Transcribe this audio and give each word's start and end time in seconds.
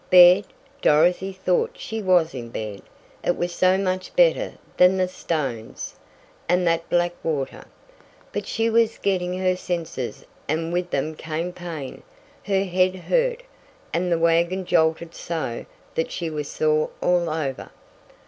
Bed! 0.09 0.45
Dorothy 0.81 1.31
thought 1.31 1.75
she 1.77 2.01
was 2.01 2.33
in 2.33 2.49
bed 2.49 2.81
it 3.23 3.37
was 3.37 3.53
so 3.53 3.77
much 3.77 4.15
better 4.15 4.53
than 4.77 4.97
the 4.97 5.07
stones, 5.07 5.93
and 6.49 6.65
that 6.65 6.89
black 6.89 7.13
water. 7.21 7.65
But 8.33 8.47
she 8.47 8.67
was 8.67 8.97
getting 8.97 9.37
her 9.37 9.55
senses 9.55 10.25
and 10.47 10.73
with 10.73 10.89
them 10.89 11.13
came 11.13 11.53
pain. 11.53 12.01
Her 12.45 12.63
head 12.63 12.95
hurt, 12.95 13.43
and 13.93 14.11
the 14.11 14.17
wagon 14.17 14.65
jolted 14.65 15.13
so 15.13 15.67
that 15.93 16.09
she 16.11 16.31
was 16.31 16.49
sore 16.49 16.89
all 16.99 17.29
over. 17.29 17.69